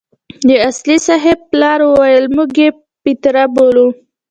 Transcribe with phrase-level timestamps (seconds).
[0.47, 2.69] د اصولي صیب پلار وويل موږ يې
[3.03, 3.87] پتيره بولو.